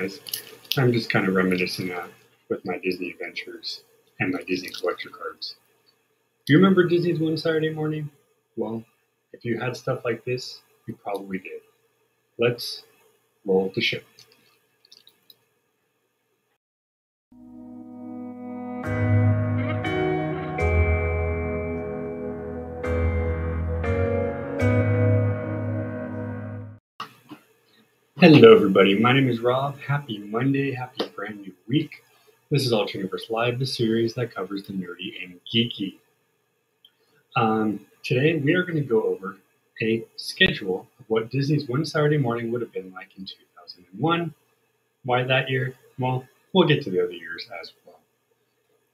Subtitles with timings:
[0.00, 0.20] guys.
[0.76, 2.08] I'm just kind of reminiscing uh,
[2.48, 3.82] with my Disney adventures
[4.20, 5.56] and my Disney collector cards.
[6.46, 8.10] Do you remember Disney's One Saturday Morning?
[8.56, 8.84] Well,
[9.32, 11.62] if you had stuff like this, you probably did.
[12.38, 12.84] Let's
[13.44, 13.98] roll the show.
[28.28, 28.98] Hello, everybody.
[28.98, 29.78] My name is Rob.
[29.78, 30.72] Happy Monday.
[30.72, 32.02] Happy brand new week.
[32.50, 35.98] This is Alterniverse Live, the series that covers the nerdy and geeky.
[37.36, 39.36] Um, today, we are going to go over
[39.80, 44.34] a schedule of what Disney's One Saturday Morning would have been like in 2001.
[45.04, 45.76] Why that year?
[46.00, 48.00] Well, we'll get to the other years as well.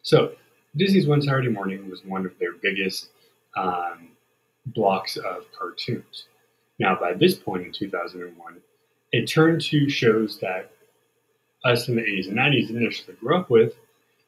[0.02, 0.32] So,
[0.76, 3.08] Disney's One Saturday Morning was one of their biggest
[3.56, 4.08] um,
[4.66, 6.26] blocks of cartoons.
[6.78, 8.60] Now, by this point in 2001,
[9.12, 10.72] it turned to shows that
[11.64, 13.74] us in the 80s and 90s initially grew up with,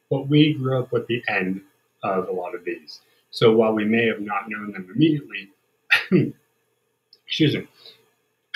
[0.09, 1.61] but we grew up with the end
[2.03, 3.01] of a lot of these.
[3.31, 5.49] So while we may have not known them immediately,
[7.27, 7.67] excuse me,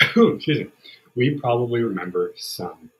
[0.00, 0.68] excuse me,
[1.16, 2.90] we probably remember some.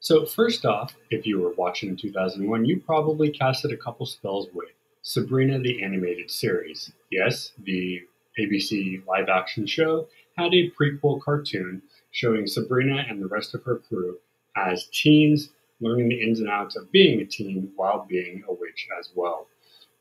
[0.00, 4.48] So first off, if you were watching in 2001, you probably casted a couple spells
[4.52, 4.68] with
[5.02, 6.92] Sabrina the Animated Series.
[7.10, 8.02] Yes, the
[8.38, 13.78] ABC live action show had a prequel cartoon showing Sabrina and the rest of her
[13.78, 14.18] crew
[14.56, 18.88] as teens learning the ins and outs of being a teen while being a witch
[18.98, 19.48] as well.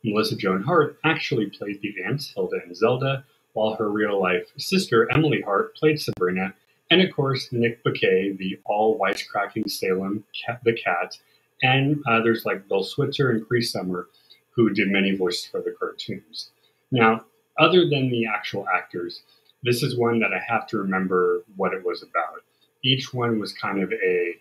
[0.03, 3.23] Melissa Joan Hart actually played the aunts Hilda and Zelda,
[3.53, 6.53] while her real life sister Emily Hart played Sabrina,
[6.89, 11.17] and of course Nick Bakay, the all wisecracking Salem cat, the cat,
[11.61, 14.07] and others like Bill Switzer and Cree Summer,
[14.51, 16.51] who did many voices for the cartoons.
[16.91, 17.25] Now,
[17.59, 19.21] other than the actual actors,
[19.63, 22.43] this is one that I have to remember what it was about.
[22.83, 24.35] Each one was kind of a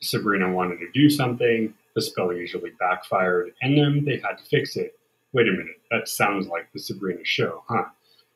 [0.00, 4.76] Sabrina wanted to do something, the spell usually backfired, and then they had to fix
[4.76, 4.98] it.
[5.32, 7.84] Wait a minute, that sounds like the Sabrina show, huh?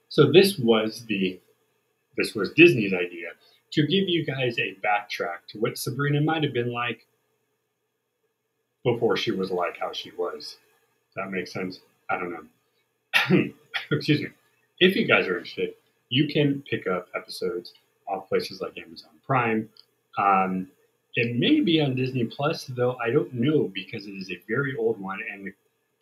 [0.08, 1.40] So this was the
[2.16, 3.28] this was Disney's idea
[3.72, 7.06] to give you guys a backtrack to what Sabrina might have been like
[8.84, 10.56] before she was like how she was.
[11.08, 11.80] Does that make sense?
[12.08, 13.52] I don't know.
[13.90, 14.28] Excuse me.
[14.78, 15.74] If you guys are interested,
[16.08, 17.72] you can pick up episodes
[18.08, 19.68] off places like Amazon Prime.
[20.18, 20.68] Um,
[21.14, 24.76] it may be on Disney Plus, though I don't know because it is a very
[24.76, 25.52] old one, and the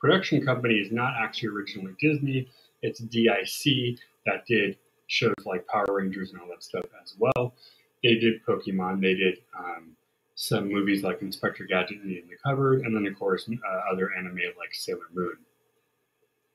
[0.01, 2.49] production company is not actually originally Disney.
[2.83, 4.77] It's DIC that did
[5.07, 7.55] shows like Power Rangers and all that stuff as well.
[8.03, 9.01] They did Pokemon.
[9.01, 9.97] They did um,
[10.35, 14.37] some movies like Inspector Gadget and the Cupboard, and then of course uh, other anime
[14.59, 15.37] like Sailor Moon.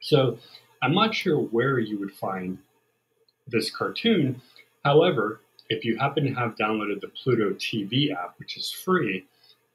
[0.01, 0.37] So
[0.81, 2.57] I'm not sure where you would find
[3.49, 4.41] this cartoon.
[4.83, 9.25] However, if you happen to have downloaded the Pluto TV app, which is free,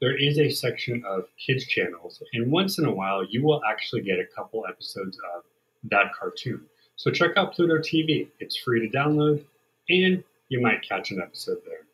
[0.00, 4.02] there is a section of kids channels, and once in a while, you will actually
[4.02, 5.44] get a couple episodes of
[5.84, 6.60] that cartoon.
[6.96, 8.28] So check out Pluto TV.
[8.40, 9.44] It's free to download,
[9.88, 11.86] and you might catch an episode there.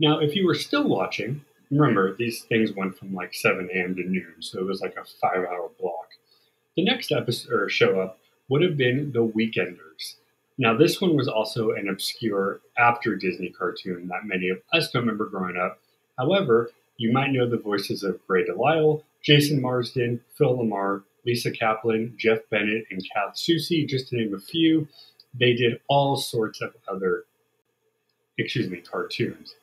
[0.00, 3.94] Now, if you were still watching, remember these things went from like 7 a.m.
[3.96, 6.08] to noon, so it was like a five-hour block.
[6.76, 8.18] The next episode or show up
[8.48, 10.16] would have been The Weekenders.
[10.58, 15.02] Now, this one was also an obscure after Disney cartoon that many of us don't
[15.02, 15.80] remember growing up.
[16.18, 22.14] However, you might know the voices of Grey DeLisle, Jason Marsden, Phil LaMarr, Lisa Kaplan,
[22.16, 24.88] Jeff Bennett, and Kath Soucie, just to name a few.
[25.38, 27.24] They did all sorts of other,
[28.36, 29.54] excuse me, cartoons.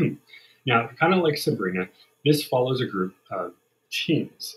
[0.66, 1.88] now, kind of like Sabrina,
[2.24, 3.52] this follows a group of
[3.90, 4.56] teens.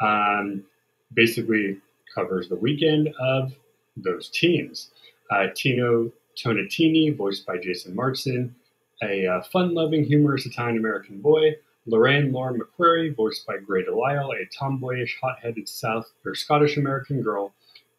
[0.00, 0.64] Um,
[1.12, 1.78] basically,
[2.14, 3.54] covers the weekend of
[3.96, 4.91] those teens
[5.32, 8.54] uh, Tino Tonitini, voiced by Jason Marsden,
[9.02, 11.56] a uh, fun-loving, humorous Italian-American boy,
[11.86, 17.52] Lorraine Lauren McQuarrie, voiced by Grey DeLisle, a tomboyish, hot-headed South or Scottish-American girl,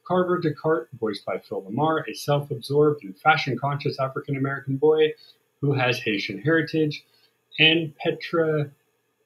[0.08, 5.14] Carver Descartes, voiced by Phil LaMarr, a self-absorbed and fashion-conscious African-American boy
[5.62, 7.04] who has Haitian heritage,
[7.60, 8.70] and Petra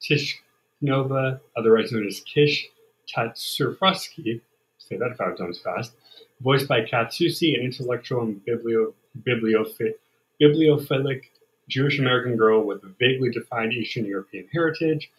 [0.02, 2.68] Tishnova, otherwise known as Tish
[3.12, 4.40] Katsufrakis,
[4.78, 5.92] say that five times fast,
[6.40, 8.92] voiced by Kath Soucie, an intellectual and biblio,
[9.22, 11.22] bibliophilic
[11.68, 15.10] Jewish American girl with a vaguely defined Eastern European heritage.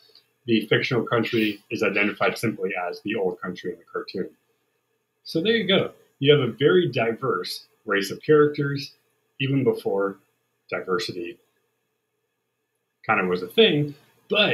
[0.46, 4.30] The fictional country is identified simply as the old country in the cartoon.
[5.24, 5.92] So there you go.
[6.20, 8.94] You have a very diverse race of characters,
[9.40, 10.18] even before
[10.70, 11.38] diversity
[13.10, 13.96] kind of was a thing,
[14.30, 14.54] but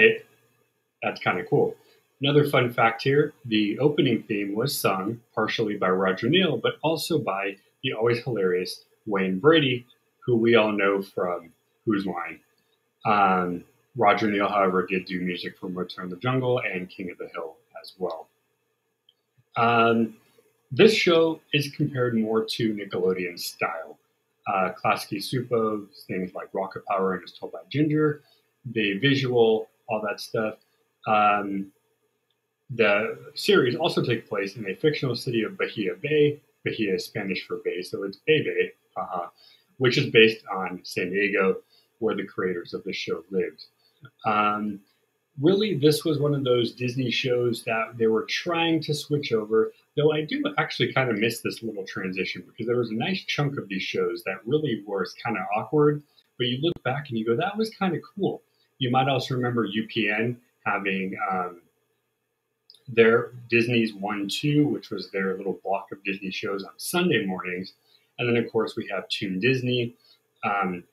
[1.03, 1.75] that's kind of cool.
[2.21, 7.19] Another fun fact here the opening theme was sung partially by Roger Neill, but also
[7.19, 9.85] by the always hilarious Wayne Brady,
[10.25, 11.51] who we all know from
[11.85, 12.39] Whose Line.
[13.05, 13.63] Um,
[13.95, 17.55] Roger Neill, however, did do music for Motown the Jungle and King of the Hill
[17.81, 18.27] as well.
[19.55, 20.15] Um,
[20.71, 23.97] this show is compared more to Nickelodeon style.
[24.47, 28.21] Uh, Klasky Csupo, things like Rocket Power and is told by Ginger,
[28.65, 30.55] the visual, all that stuff.
[31.07, 31.71] Um,
[32.69, 36.41] the series also takes place in a fictional city of Bahia Bay.
[36.63, 38.71] Bahia is Spanish for bay, so it's Bay Bay,
[39.77, 41.57] which is based on San Diego,
[41.99, 43.65] where the creators of the show lived.
[44.25, 44.79] Um,
[45.39, 49.71] really, this was one of those Disney shows that they were trying to switch over,
[49.95, 53.23] though I do actually kind of miss this little transition because there was a nice
[53.25, 56.01] chunk of these shows that really was kind of awkward,
[56.37, 58.41] but you look back and you go, that was kind of cool.
[58.77, 61.61] You might also remember UPN having um,
[62.87, 67.73] their Disney's 1 2, which was their little block of Disney shows on Sunday mornings.
[68.19, 69.95] And then, of course, we have Toon Disney.
[70.43, 70.83] Um,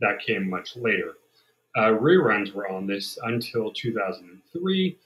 [0.00, 1.14] that came much later.
[1.76, 4.96] Uh, reruns were on this until 2003,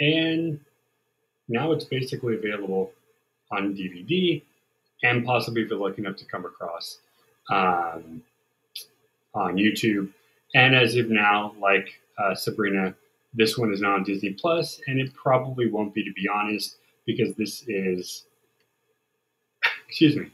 [0.00, 0.60] and
[1.48, 2.92] now it's basically available
[3.52, 4.42] on DVD
[5.02, 6.98] and possibly if you're lucky enough to come across
[7.50, 8.22] um,
[9.34, 10.10] on YouTube.
[10.54, 12.94] And as of now, like uh, Sabrina,
[13.34, 16.76] this one is not on Disney Plus, and it probably won't be, to be honest,
[17.06, 18.24] because this is,
[19.88, 20.30] excuse me,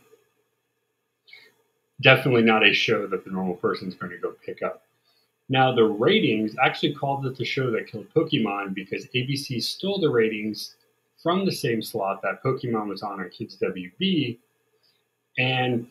[2.01, 4.83] definitely not a show that the normal person is going to go pick up.
[5.49, 10.11] Now, the ratings actually called it the show that killed Pokemon because ABC stole the
[10.11, 10.75] ratings
[11.23, 14.39] from the same slot that Pokemon was on on Kids WB,
[15.39, 15.87] and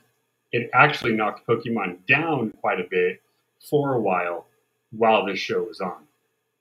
[0.51, 3.21] it actually knocked Pokemon down quite a bit
[3.69, 4.45] for a while
[4.91, 6.05] while this show was on.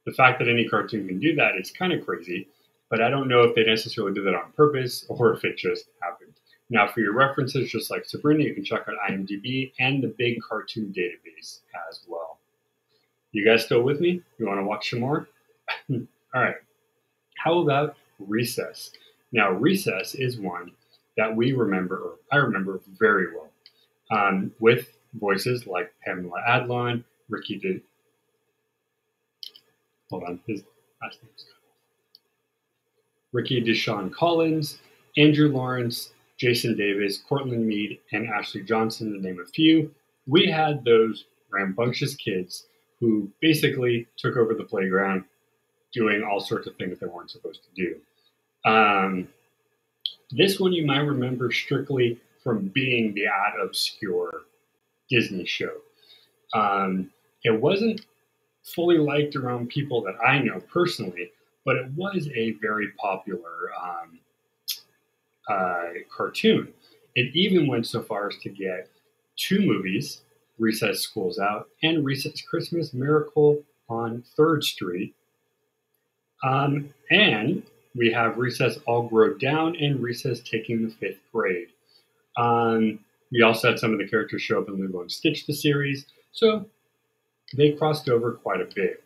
[0.06, 2.48] The fact that any cartoon can do that is kind of crazy,
[2.90, 5.86] but I don't know if they necessarily did that on purpose or if it just
[6.00, 6.32] happened.
[6.70, 10.40] Now, for your references, just like Sabrina, you can check out IMDb and the big
[10.40, 12.38] cartoon database as well.
[13.32, 14.22] You guys still with me?
[14.38, 15.28] You want to watch some more?
[15.90, 15.98] All
[16.34, 16.56] right.
[17.36, 18.92] How about Recess?
[19.32, 20.70] Now, Recess is one
[21.16, 23.50] that we remember, or I remember very well,
[24.10, 27.82] um, with voices like Pamela Adlon, Rickey.
[30.14, 30.62] Hold on, his
[31.02, 31.44] last name's
[33.32, 34.78] Rickey D'Shon Collins,
[35.16, 39.92] Andrew Lawrence, Jason Davis, Courtland Mead, and Ashley Johnson, to name a few.
[40.28, 42.66] We had those rambunctious kids
[43.00, 45.24] who basically took over the playground
[45.92, 48.70] doing all sorts of things they weren't supposed to do.
[48.70, 49.26] Um,
[50.30, 54.42] this one you might remember strictly from being the ad obscure
[55.10, 55.72] Disney show.
[56.54, 57.10] Um,
[57.42, 58.06] it wasn't
[58.64, 61.30] fully liked around people that I know personally,
[61.64, 64.18] but it was a very popular um,
[65.48, 66.72] uh, cartoon.
[67.14, 68.88] It even went so far as to get
[69.36, 70.22] two movies
[70.58, 75.14] Recess Schools Out, and Recess Christmas Miracle on 3rd Street.
[76.42, 77.62] Um, and
[77.94, 81.68] we have Recess All Grow Down and Recess Taking the Fifth Grade.
[82.36, 83.00] Um,
[83.32, 86.06] we also had some of the characters show up in Lilo and Stitch, the series,
[86.32, 86.66] so
[87.56, 89.02] they crossed over quite a bit.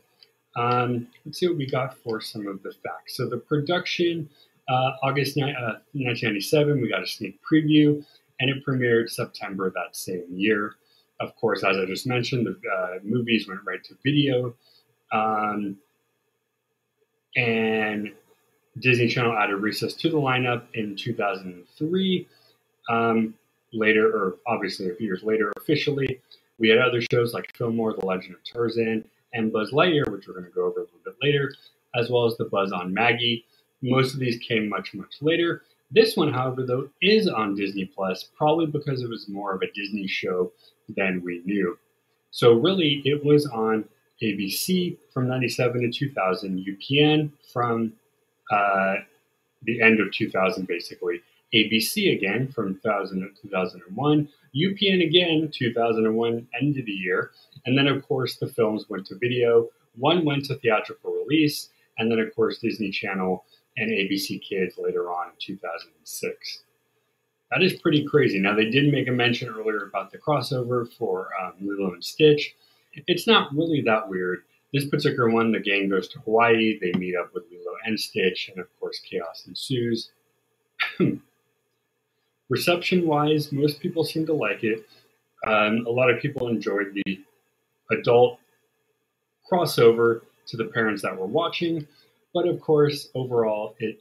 [0.56, 3.16] Um, let's see what we got for some of the facts.
[3.16, 4.28] So the production,
[4.68, 8.04] uh, August ni- uh, 1997, we got a sneak preview,
[8.40, 10.74] and it premiered September that same year.
[11.20, 14.54] Of course, as I just mentioned, the uh, movies went right to video.
[15.12, 15.76] Um,
[17.37, 18.12] and
[18.78, 22.28] Disney Channel added Recess to the lineup in 2003.
[22.88, 23.34] Um,
[23.73, 26.20] later, or obviously a few years later, officially,
[26.58, 30.34] we had other shows like Fillmore, The Legend of Tarzan, and Buzz Lightyear, which we're
[30.34, 31.52] going to go over a little bit later,
[31.94, 33.44] as well as the Buzz on Maggie.
[33.82, 35.62] Most of these came much, much later.
[35.90, 39.72] This one, however, though, is on Disney Plus, probably because it was more of a
[39.72, 40.52] Disney show
[40.96, 41.78] than we knew.
[42.30, 43.84] So really, it was on
[44.22, 47.92] ABC from 97 to 2000, UPN from
[48.50, 48.96] uh,
[49.62, 51.20] the end of 2000, basically.
[51.55, 57.31] ABC again from 2000 to 2001, UPN again 2001, end of the year,
[57.67, 59.69] and then of course the films went to video.
[59.97, 63.45] One went to theatrical release, and then of course Disney Channel
[63.76, 66.62] and ABC Kids later on in 2006.
[67.50, 68.38] That is pretty crazy.
[68.38, 72.55] Now, they did make a mention earlier about the crossover for um, Lilo and Stitch.
[73.07, 74.43] It's not really that weird.
[74.75, 76.78] This particular one, the gang goes to Hawaii.
[76.78, 80.11] They meet up with Lilo and Stitch, and of course, chaos ensues.
[82.49, 84.87] Reception wise, most people seem to like it.
[85.47, 87.21] Um, a lot of people enjoyed the
[87.90, 88.38] adult
[89.50, 91.87] crossover to the parents that were watching,
[92.35, 94.00] but of course, overall, it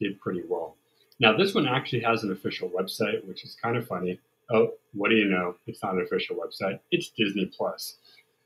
[0.00, 0.76] did pretty well.
[1.18, 4.20] Now, this one actually has an official website, which is kind of funny.
[4.50, 5.56] Oh, what do you know?
[5.66, 6.78] It's not an official website.
[6.90, 7.96] It's Disney Plus.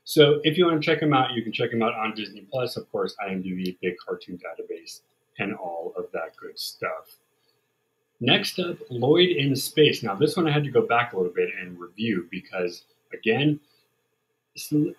[0.03, 2.47] So if you want to check them out, you can check them out on Disney
[2.51, 5.01] Plus, of course, IMDb, big cartoon database,
[5.37, 7.17] and all of that good stuff.
[8.23, 10.03] Next up, Lloyd in Space.
[10.03, 13.59] Now, this one I had to go back a little bit and review because, again,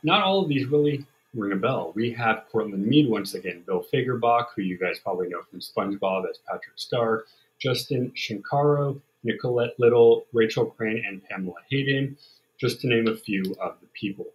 [0.03, 1.93] not all of these really ring a bell.
[1.95, 6.29] We have Courtland Mead once again, Bill Fagerbakke, who you guys probably know from SpongeBob
[6.29, 7.25] as Patrick Star,
[7.61, 12.17] Justin Shenkarow, Nicolette Little, Rachel Crane, and Pamela Hayden,
[12.59, 14.27] just to name a few of the people.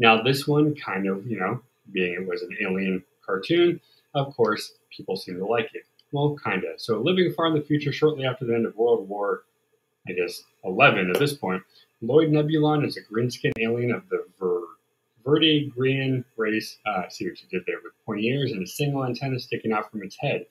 [0.00, 1.62] Now, this one kind of, you know,
[1.92, 3.80] being it was an alien cartoon,
[4.14, 5.84] of course, people seem to like it.
[6.14, 6.80] Well, kind of.
[6.80, 9.42] So, living far in the future, shortly after the end of World War,
[10.06, 11.60] I guess, 11 at this point,
[12.02, 14.60] Lloyd Nebulon is a green skinned alien of the Ver-
[15.26, 16.78] Verdigrian race.
[16.86, 19.90] Uh, see what you did there with pointy ears and a single antenna sticking out
[19.90, 20.46] from its head.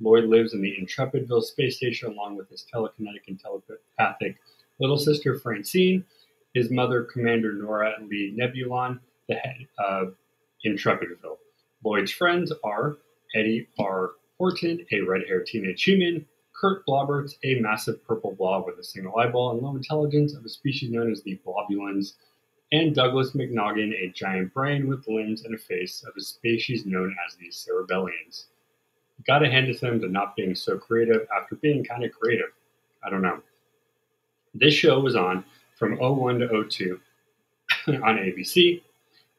[0.00, 4.38] Lloyd lives in the Intrepidville space station along with his telekinetic and telepathic
[4.80, 6.06] little sister Francine,
[6.54, 10.14] his mother, Commander Nora Lee Nebulon, the head of
[10.64, 11.36] Intrepidville.
[11.84, 12.96] Lloyd's friends are
[13.34, 14.12] Eddie R.
[14.38, 19.18] Horton, a red haired teenage human, Kurt Blobberts, a massive purple blob with a single
[19.18, 22.14] eyeball and low intelligence of a species known as the Blobulans,
[22.72, 27.14] and Douglas McNoggin, a giant brain with limbs and a face of a species known
[27.26, 28.46] as the Cerebellians.
[29.26, 32.52] Gotta hand it to them to not being so creative after being kind of creative.
[33.04, 33.40] I don't know.
[34.54, 35.44] This show was on
[35.78, 37.00] from 01 to 02
[37.88, 38.82] on ABC,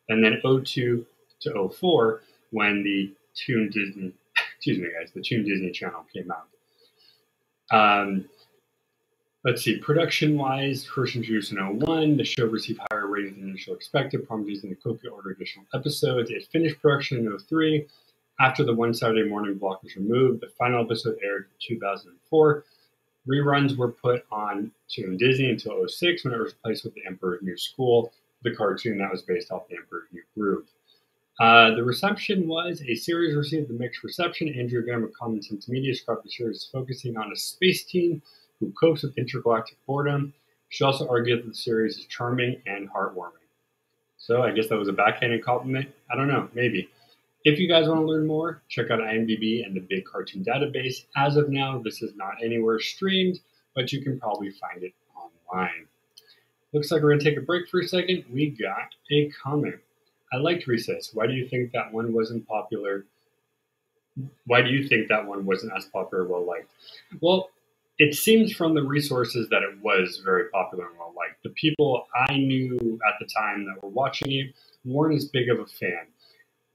[0.10, 1.06] and then 02
[1.42, 4.14] to 04 when the Toon Disney,
[4.58, 6.48] excuse me, guys, the Toon Disney Channel came out.
[7.70, 8.26] Um,
[9.44, 13.76] let's see, production wise, first introduced in 01, the show received higher ratings than initially
[13.76, 16.32] expected, promising the quickly order additional episodes.
[16.32, 17.86] It finished production in 03.
[18.40, 22.64] After the one Saturday morning block was removed, the final episode aired in 2004.
[23.30, 27.42] Reruns were put on Toon Disney until 06 when it was replaced with The Emperor's
[27.42, 28.12] New School,
[28.44, 30.66] the cartoon that was based off The Emperor's New Groove.
[31.40, 34.48] Uh, the reception was a series received a mixed reception.
[34.58, 38.22] Andrea Graham of Common Sense Media described the series as focusing on a space team
[38.60, 40.34] who copes with intergalactic boredom.
[40.70, 43.46] She also argued that the series is charming and heartwarming.
[44.18, 45.90] So I guess that was a backhanded compliment.
[46.12, 46.90] I don't know, maybe.
[47.46, 51.06] If you guys want to learn more, check out IMDb and the Big Cartoon Database.
[51.16, 53.40] As of now, this is not anywhere streamed,
[53.76, 55.88] but you can probably find it online.
[56.74, 58.26] Looks like we're going to take a break for a second.
[58.34, 59.80] We got a comment.
[60.34, 61.12] I liked Recess.
[61.14, 63.06] Why do you think that one wasn't popular?
[64.46, 66.72] Why do you think that one wasn't as popular well liked?
[67.22, 67.50] Well,
[68.00, 71.42] it seems from the resources that it was very popular and well liked.
[71.44, 74.54] The people I knew at the time that were watching it
[74.86, 76.08] weren't as big of a fan.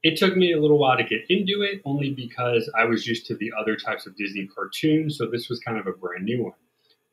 [0.03, 3.25] It took me a little while to get into it, only because I was used
[3.27, 6.43] to the other types of Disney cartoons, so this was kind of a brand new
[6.43, 6.53] one.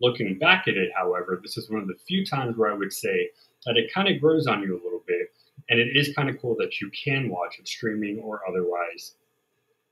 [0.01, 2.93] Looking back at it, however, this is one of the few times where I would
[2.93, 3.31] say
[3.65, 5.20] that it kind of grows on you a little bit,
[5.71, 9.15] and it is kind of cool that you can watch it streaming or otherwise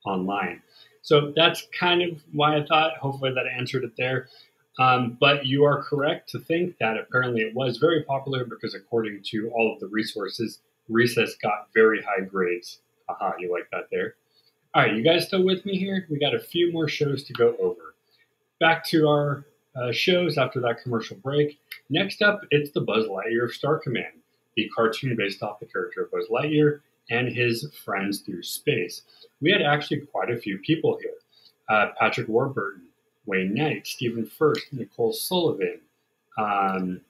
[0.04, 0.60] online.
[1.02, 4.28] So that's kind of why I thought, hopefully, that answered it there.
[4.78, 9.22] Um, but you are correct to think that apparently it was very popular because, according
[9.30, 14.14] to all of the resources, Recess got very high grades Haha, you like that there.
[14.74, 16.06] All right, you guys still with me here?
[16.10, 17.94] We got a few more shows to go over.
[18.60, 21.58] Back to our uh, shows after that commercial break.
[21.88, 24.12] Next up, it's the Buzz Lightyear of Star Command,
[24.58, 29.02] the cartoon based off the character of Buzz Lightyear and his friends through space.
[29.40, 31.12] We had actually quite a few people here
[31.68, 32.82] uh, Patrick Warburton,
[33.26, 35.80] Wayne Knight, Stephen Furst, Nicole Sullivan,
[36.38, 37.00] um,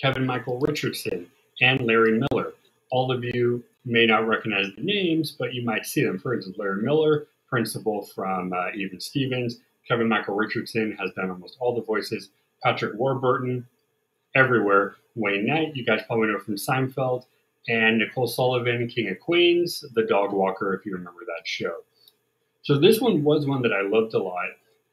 [0.00, 1.28] Kevin Michael Richardson,
[1.60, 2.54] and Larry Miller.
[2.90, 6.18] All of you may not recognize the names, but you might see them.
[6.18, 9.60] For instance, Larry Miller, principal from uh, Even Stevens.
[9.86, 12.30] Kevin Michael Richardson has done almost all the voices.
[12.62, 13.66] Patrick Warburton,
[14.34, 14.96] everywhere.
[15.14, 17.24] Wayne Knight, you guys probably know from Seinfeld.
[17.66, 21.76] And Nicole Sullivan, King of Queens, the dog walker, if you remember that show.
[22.62, 24.48] So this one was one that I loved a lot.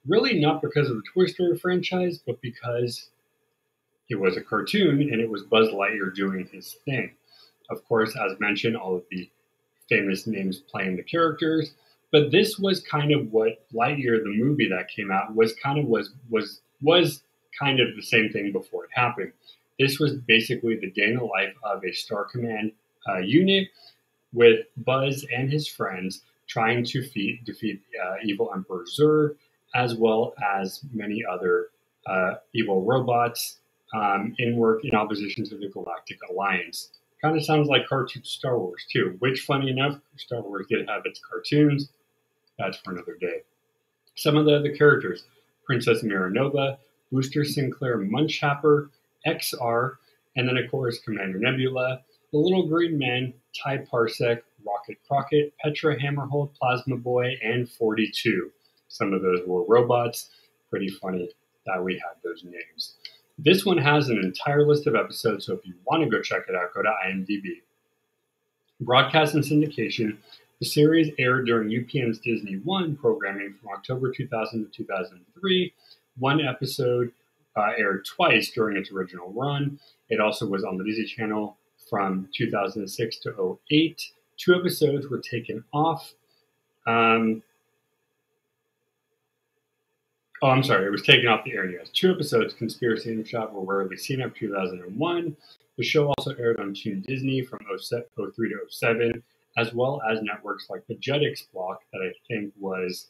[0.08, 3.10] Really not because of the Toy Story franchise, but because
[4.10, 7.12] it was a cartoon and it was Buzz Lightyear doing his thing.
[7.70, 9.30] Of course, as mentioned, all of the
[9.90, 11.74] famous names playing the characters.
[12.12, 15.86] But this was kind of what Lightyear, the movie that came out, was kind of
[15.86, 17.24] was was was
[17.60, 19.31] kind of the same thing before it happened.
[19.79, 22.72] This was basically the day in the life of a Star Command
[23.10, 23.70] uh, unit
[24.34, 29.36] with Buzz and his friends trying to defeat, defeat uh, evil Emperor Zurg,
[29.74, 31.70] as well as many other
[32.05, 33.58] uh, evil robots
[33.93, 36.91] um, in work in opposition to the Galactic Alliance.
[37.22, 41.03] Kind of sounds like cartoon Star Wars too, which, funny enough, Star Wars did have
[41.05, 41.89] its cartoons.
[42.58, 43.41] That's for another day.
[44.15, 45.24] Some of the other characters
[45.65, 46.77] Princess Miranova,
[47.12, 48.89] Booster Sinclair Munchapper,
[49.27, 49.96] XR,
[50.36, 52.01] and then, of course, Commander Nebula,
[52.32, 58.51] The Little Green Men, Ty Parsec, Rocket Crockett, Petra Hammerhold, Plasma Boy, and 42.
[58.88, 60.30] Some of those were robots.
[60.70, 61.30] Pretty funny
[61.65, 62.96] that we had those names.
[63.38, 66.44] This one has an entire list of episodes, so if you want to go check
[66.48, 67.62] it out, go to IMDb.
[68.80, 70.18] Broadcast and syndication.
[70.60, 75.74] The series aired during UPN's Disney One programming from October 2000 to 2003.
[76.22, 77.12] One episode
[77.58, 79.80] uh, aired twice during its original run.
[80.08, 81.58] It also was on the Disney Channel
[81.90, 84.04] from 2006 to 08.
[84.38, 86.13] Two episodes were taken off.
[86.86, 87.42] Um,
[90.44, 91.68] oh, I'm sorry, it was taken off the air.
[91.68, 95.36] Yes, two episodes, Conspiracy and Shop, were rarely seen after 2001.
[95.78, 99.24] The show also aired on Toon Disney from 03 to 07,
[99.58, 103.08] as well as networks like the Jetix block that I think was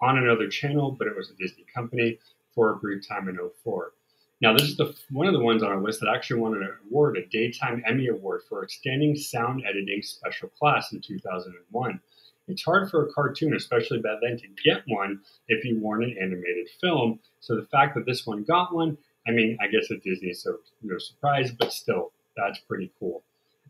[0.00, 2.18] on another channel, but it was a Disney company
[2.58, 3.92] for a brief time in 04.
[4.40, 6.68] Now, this is the one of the ones on our list that actually won an
[6.90, 12.00] award, a Daytime Emmy Award for Outstanding Sound Editing Special Class in 2001.
[12.48, 16.16] It's hard for a cartoon, especially back then, to get one if you weren't an
[16.20, 17.20] animated film.
[17.38, 18.98] So the fact that this one got one,
[19.28, 23.22] I mean, I guess at Disney, so no surprise, but still, that's pretty cool.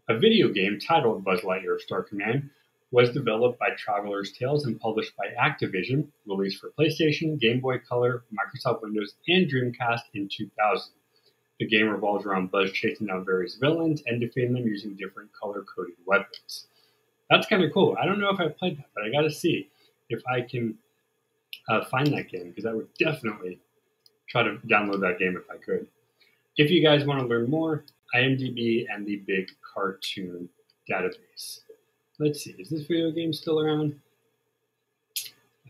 [0.09, 2.49] A video game titled Buzz Lightyear Star Command
[2.91, 8.25] was developed by Traveller's Tales and published by Activision, released for PlayStation, Game Boy Color,
[8.33, 10.93] Microsoft Windows, and Dreamcast in 2000.
[11.61, 15.65] The game revolves around Buzz chasing down various villains and defeating them using different color
[15.75, 16.69] coded weapons.
[17.29, 17.97] That's kind of cool.
[18.01, 19.69] I don't know if I've played that, but I got to see
[20.09, 20.79] if I can
[21.69, 23.59] uh, find that game because I would definitely
[24.29, 25.87] try to download that game if I could.
[26.57, 30.49] If you guys want to learn more, IMDb and the Big Cartoon
[30.91, 31.61] database.
[32.21, 33.99] Let's see, is this video game still around?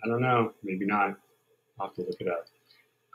[0.02, 1.18] I don't know, maybe not.
[1.78, 2.46] I'll have to look it up.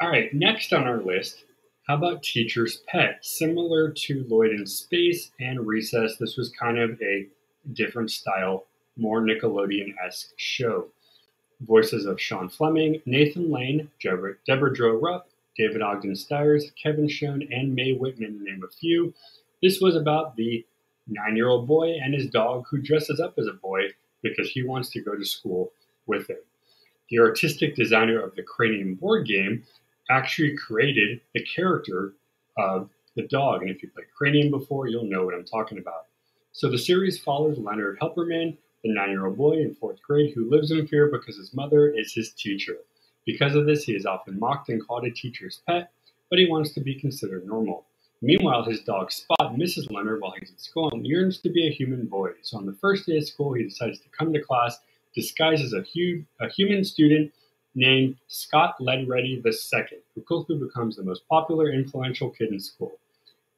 [0.01, 1.45] All right, next on our list,
[1.87, 3.25] how about Teacher's Pet?
[3.25, 7.27] Similar to Lloyd in Space and Recess, this was kind of a
[7.73, 8.65] different style,
[8.97, 10.87] more Nickelodeon esque show.
[11.61, 15.27] Voices of Shaun Fleming, Nathan Lane, Deborah, Deborah Rupp,
[15.57, 19.13] David Ogden Stiers, Kevin Schon, and Mae Whitman, to name a few.
[19.61, 20.65] This was about the
[21.07, 23.81] nine year old boy and his dog who dresses up as a boy
[24.21, 25.71] because he wants to go to school
[26.07, 26.37] with him.
[27.09, 29.63] The artistic designer of the Cranium board game
[30.09, 32.13] actually created the character
[32.57, 33.61] of the dog.
[33.61, 36.07] And if you played Cranium before, you'll know what I'm talking about.
[36.51, 40.49] So the series follows Leonard Helperman, the nine year old boy in fourth grade who
[40.49, 42.77] lives in fear because his mother is his teacher.
[43.25, 45.91] Because of this, he is often mocked and called a teacher's pet,
[46.29, 47.85] but he wants to be considered normal.
[48.23, 51.71] Meanwhile, his dog Spot misses Leonard while he's at school and yearns to be a
[51.73, 52.31] human boy.
[52.41, 54.79] So on the first day of school, he decides to come to class
[55.13, 57.33] disguised as a, hu- a human student
[57.75, 62.93] named Scott Leadready II, who quickly becomes the most popular, influential kid in school.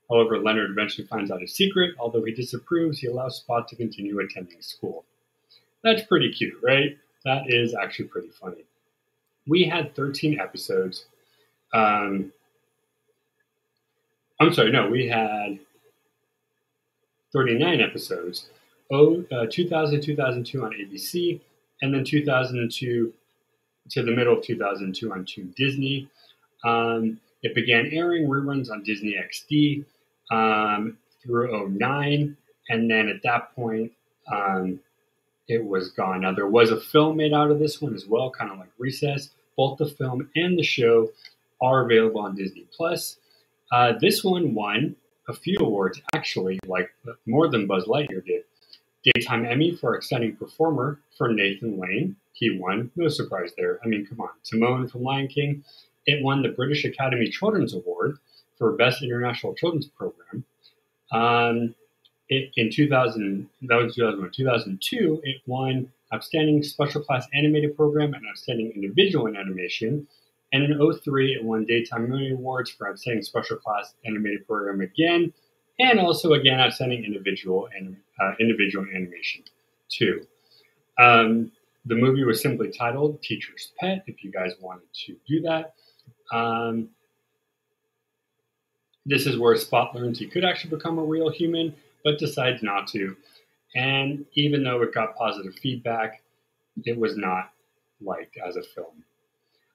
[0.09, 1.93] However, Leonard eventually finds out his secret.
[1.99, 5.05] Although he disapproves, he allows Spot to continue attending school.
[5.83, 6.97] That's pretty cute, right?
[7.23, 8.65] That is actually pretty funny.
[9.47, 11.05] We had 13 episodes.
[11.71, 12.31] Um,
[14.39, 15.59] I'm sorry, no, we had
[17.33, 18.49] 39 episodes.
[18.91, 21.39] Oh, uh, 2000, 2002 on ABC,
[21.81, 23.13] and then 2002
[23.91, 26.09] to the middle of 2002 on Toon Disney.
[26.63, 29.85] Um, it began airing reruns on Disney XD
[30.31, 32.35] um, through 09,
[32.69, 33.91] and then at that point,
[34.31, 34.79] um,
[35.47, 36.21] it was gone.
[36.21, 38.69] Now, there was a film made out of this one as well, kind of like
[38.79, 39.29] Recess.
[39.55, 41.11] Both the film and the show
[41.61, 43.17] are available on Disney Plus.
[43.71, 44.95] Uh, this one won
[45.27, 46.89] a few awards, actually, like
[47.25, 48.43] more than Buzz Lightyear did.
[49.03, 52.15] Daytime Emmy for Outstanding Performer for Nathan Lane.
[52.33, 52.91] He won.
[52.95, 53.79] No surprise there.
[53.83, 54.29] I mean, come on.
[54.43, 55.63] Timon from Lion King.
[56.05, 58.17] It won the British Academy Children's Award
[58.57, 60.43] for Best International Children's Program.
[61.11, 61.75] Um,
[62.29, 64.31] it, in 2000, that was 2001.
[64.31, 70.07] 2002, it won Outstanding Special Class Animated Program and Outstanding Individual in Animation.
[70.53, 75.33] And in 03, it won Daytime Emmy Awards for Outstanding Special Class Animated Program again,
[75.79, 79.43] and also again Outstanding Individual and uh, Individual Animation
[79.89, 80.25] too.
[80.97, 81.51] Um,
[81.85, 84.03] the movie was simply titled Teacher's Pet.
[84.07, 85.73] If you guys wanted to do that,
[86.31, 86.89] um,
[89.05, 92.87] this is where Spot learns he could actually become a real human, but decides not
[92.87, 93.15] to.
[93.75, 96.21] And even though it got positive feedback,
[96.83, 97.51] it was not
[98.01, 99.03] liked as a film.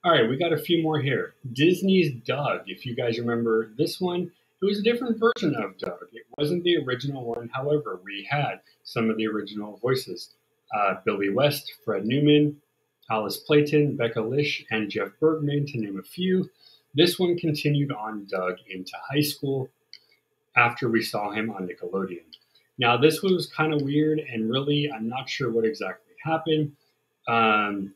[0.03, 1.35] All right, we got a few more here.
[1.53, 2.63] Disney's Doug.
[2.67, 4.33] If you guys remember this one,
[4.63, 6.09] it was a different version of Doug.
[6.13, 7.51] It wasn't the original one.
[7.53, 10.31] However, we had some of the original voices
[10.75, 12.57] uh, Billy West, Fred Newman,
[13.11, 16.49] Alice Playten, Becca Lish, and Jeff Bergman, to name a few.
[16.95, 19.69] This one continued on Doug into high school
[20.57, 22.25] after we saw him on Nickelodeon.
[22.79, 26.73] Now, this was kind of weird, and really, I'm not sure what exactly happened.
[27.29, 27.93] Um,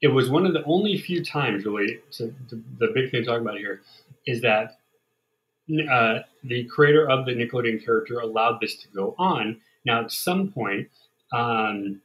[0.00, 3.24] it was one of the only few times, really, so the, the big thing to
[3.24, 3.82] talk about here
[4.26, 4.78] is that
[5.90, 9.60] uh, the creator of the Nickelodeon character allowed this to go on.
[9.84, 10.88] Now, at some point,
[11.32, 12.00] um,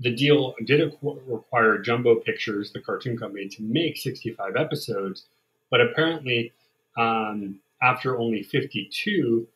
[0.00, 5.26] the deal did require Jumbo Pictures, the cartoon company, to make 65 episodes,
[5.70, 6.52] but apparently,
[6.96, 9.46] um, after only 52,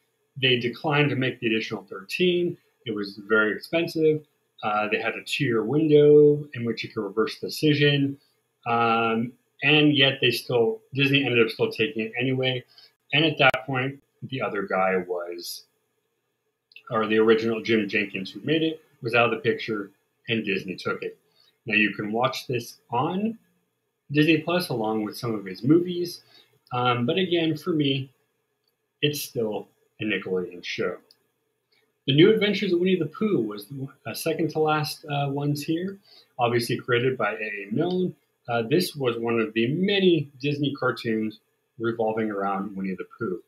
[0.40, 2.56] they declined to make the additional 13.
[2.86, 4.24] It was very expensive.
[4.62, 8.16] Uh, they had a two-year window in which you could reverse the decision,
[8.66, 12.62] um, and yet they still Disney ended up still taking it anyway.
[13.12, 15.64] And at that point, the other guy was,
[16.90, 19.90] or the original Jim Jinkins who made it was out of the picture,
[20.28, 21.18] and Disney took it.
[21.66, 23.38] Now you can watch this on
[24.12, 26.22] Disney Plus along with some of his movies,
[26.72, 28.10] um, but again, for me,
[29.00, 29.68] it's still
[30.00, 30.98] a Nickelodeon show.
[32.04, 35.62] The New Adventures of Winnie the Pooh was the uh, second to last uh, ones
[35.62, 36.00] here,
[36.36, 37.68] obviously created by A.A.
[37.70, 38.16] Milne.
[38.48, 41.38] Uh, this was one of the many Disney cartoons
[41.78, 43.40] revolving around Winnie the Pooh.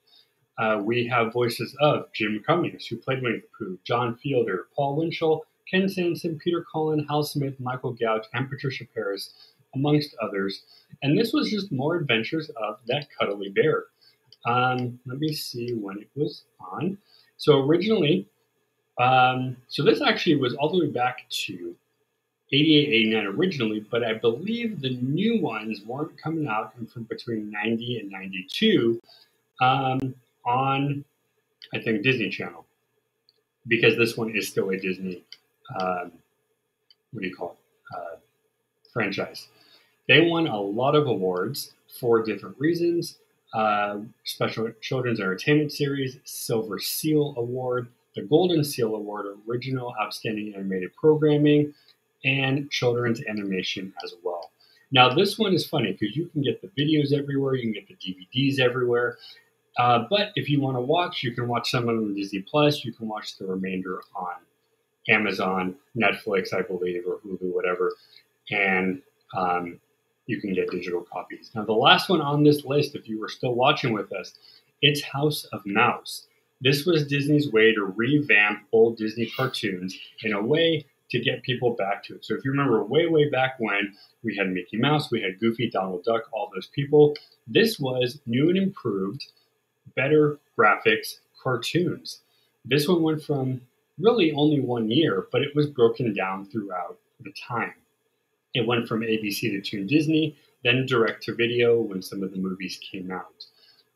[0.57, 4.95] Uh, we have voices of Jim Cummings, who played Winnie the Pooh, John Fiedler, Paul
[4.95, 9.35] Winchell, Ken Sansom, Peter Cullen, Hal Smith, Michael Gouch, and Patricia Parris,
[9.75, 10.63] amongst others.
[11.03, 13.87] And this was just more adventures of that cuddly bear.
[14.47, 16.99] Um, let me see when it was on.
[17.37, 18.29] So originally,
[18.99, 21.75] um, so this actually was all the way back to
[22.53, 28.01] 88, 89 originally, but I believe the new ones weren't coming out from between 90
[28.01, 29.01] and 92
[29.61, 30.15] um,
[30.47, 31.05] on,
[31.73, 32.65] I think, Disney Channel,
[33.67, 35.25] because this one is still a Disney,
[35.81, 36.13] um,
[37.13, 38.17] what do you call it, uh,
[38.93, 39.49] franchise.
[40.07, 43.19] They won a lot of awards for different reasons.
[43.55, 50.95] Uh, Special Children's Entertainment Series, Silver Seal Award, the Golden Seal Award, Original Outstanding Animated
[50.95, 51.75] Programming,
[52.25, 54.51] and Children's Animation as well.
[54.93, 57.89] Now, this one is funny because you can get the videos everywhere, you can get
[57.89, 59.19] the DVDs everywhere.
[59.77, 62.43] Uh, but if you want to watch, you can watch some of them on Disney
[62.43, 62.85] Plus.
[62.85, 64.35] You can watch the remainder on
[65.09, 67.93] Amazon, Netflix, I believe, or Hulu, whatever.
[68.51, 69.03] And
[69.37, 69.81] um,
[70.27, 71.51] you can get digital copies.
[71.55, 74.35] Now, the last one on this list, if you were still watching with us,
[74.81, 76.29] it's House of Mouse.
[76.65, 81.75] This was Disney's way to revamp old Disney cartoons in a way to get people
[81.75, 82.25] back to it.
[82.25, 85.69] So if you remember way, way back when we had Mickey Mouse, we had Goofy,
[85.69, 87.15] Donald Duck, all those people,
[87.47, 89.27] this was new and improved,
[89.95, 92.21] better graphics cartoons.
[92.65, 93.61] This one went from
[93.99, 97.75] really only one year, but it was broken down throughout the time.
[98.55, 102.39] It went from ABC to Toon Disney, then direct to video when some of the
[102.39, 103.45] movies came out.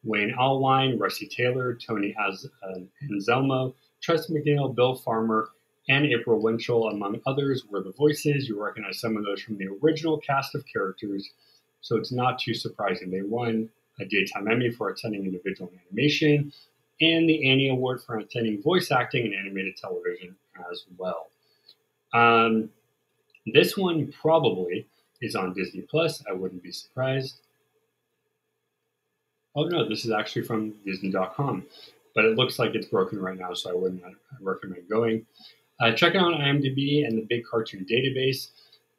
[0.05, 2.79] Wayne Allwine, Russi Taylor, Tony uh,
[3.11, 5.51] Anselmo, Tress MacNeille, Bill Farmer,
[5.89, 8.49] and April Winchell, among others, were the voices.
[8.49, 11.31] You recognize some of those from the original cast of characters,
[11.81, 13.11] so it's not too surprising.
[13.11, 13.69] They won
[14.01, 16.53] a Daytime Emmy for Outstanding Individual Animation
[17.01, 20.37] and the Annie Award for Outstanding Voice Acting in Animated Television
[20.71, 21.29] as well.
[22.13, 22.71] Um,
[23.47, 24.87] this one probably
[25.21, 26.23] is on Disney Plus.
[26.29, 27.41] I wouldn't be surprised.
[29.57, 31.67] Oh no, this is actually from Disney.com,
[32.15, 34.03] but it looks like it's broken right now, so I wouldn't
[34.41, 35.27] recommend going.
[35.81, 38.49] Uh, check out IMDb and the Big Cartoon Database.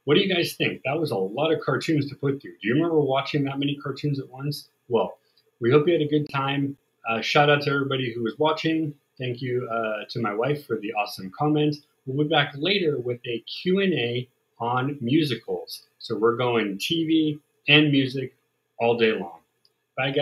[0.06, 0.82] What do you guys think?
[0.86, 2.54] That was a lot of cartoons to put through.
[2.62, 4.70] Do you remember watching that many cartoons at once?
[4.88, 5.18] Well,
[5.60, 6.78] we hope you had a good time.
[7.08, 8.94] Uh, shout out to everybody who was watching.
[9.20, 11.76] Thank you uh, to my wife for the awesome comment.
[12.06, 14.28] We'll be back later with a Q&A
[14.60, 15.84] on musicals.
[16.00, 18.36] So we're going TV and music
[18.80, 19.40] all day long.
[19.98, 20.18] Bye, guys.